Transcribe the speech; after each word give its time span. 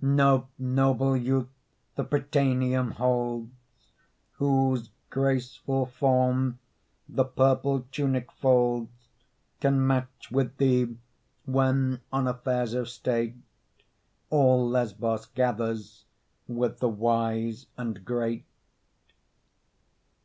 No 0.00 0.46
noble 0.60 1.16
youth 1.16 1.48
the 1.96 2.04
prytaneum 2.04 2.92
holds, 2.92 3.50
Whose 4.34 4.90
graceful 5.10 5.86
form 5.86 6.60
the 7.08 7.24
purple 7.24 7.80
tunic 7.90 8.30
folds 8.30 8.92
Can 9.58 9.84
match 9.84 10.30
with 10.30 10.56
thee, 10.58 10.96
when 11.46 12.00
on 12.12 12.28
affairs 12.28 12.74
of 12.74 12.88
state 12.88 13.34
All 14.30 14.68
Lesbos 14.68 15.26
gathers 15.26 16.04
with 16.46 16.78
the 16.78 16.88
wise 16.88 17.66
and 17.76 18.04
great. 18.04 18.44